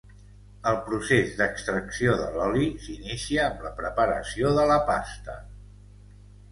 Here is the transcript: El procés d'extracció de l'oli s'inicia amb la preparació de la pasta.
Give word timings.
El 0.69 0.77
procés 0.85 1.35
d'extracció 1.41 2.15
de 2.23 2.31
l'oli 2.39 2.71
s'inicia 2.87 3.45
amb 3.51 3.63
la 3.69 3.75
preparació 3.83 4.59
de 4.61 4.69
la 4.75 4.81
pasta. 4.93 5.39